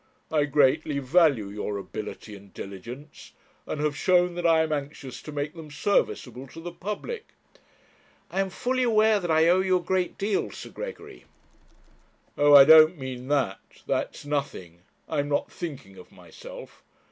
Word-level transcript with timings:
I 0.31 0.45
greatly 0.45 0.97
value 0.97 1.49
your 1.49 1.77
ability 1.77 2.35
and 2.35 2.51
diligence, 2.51 3.33
and 3.67 3.79
have 3.81 3.95
shown 3.95 4.33
that 4.33 4.47
I 4.47 4.63
am 4.63 4.71
anxious 4.71 5.21
to 5.21 5.31
make 5.31 5.53
them 5.53 5.69
serviceable 5.69 6.47
to 6.47 6.59
the 6.59 6.71
public.' 6.71 7.33
'I 8.31 8.39
am 8.39 8.49
fully 8.49 8.81
aware 8.81 9.19
that 9.19 9.29
I 9.29 9.47
owe 9.47 9.59
you 9.61 9.77
a 9.77 9.83
great 9.83 10.17
deal, 10.17 10.49
Sir 10.49 10.69
Gregory.' 10.71 11.25
'Oh, 12.35 12.55
I 12.55 12.65
don't 12.65 12.97
mean 12.97 13.27
that; 13.27 13.59
that's 13.85 14.25
nothing; 14.25 14.79
I 15.07 15.19
am 15.19 15.29
not 15.29 15.51
thinking 15.51 15.99
of 15.99 16.11
myself. 16.11 16.81